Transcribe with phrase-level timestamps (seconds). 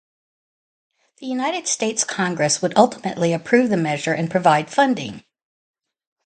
[1.17, 5.23] The United States Congress would ultimately approve the measure and provide funding.